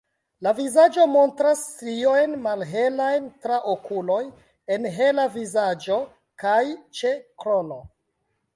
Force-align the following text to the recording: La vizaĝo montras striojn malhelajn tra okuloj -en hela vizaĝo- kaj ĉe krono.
La 0.45 0.51
vizaĝo 0.59 1.03
montras 1.15 1.59
striojn 1.73 2.33
malhelajn 2.45 3.27
tra 3.45 3.59
okuloj 3.75 4.19
-en 4.31 4.89
hela 4.97 5.29
vizaĝo- 5.39 6.01
kaj 6.45 6.59
ĉe 7.03 7.17
krono. 7.45 7.83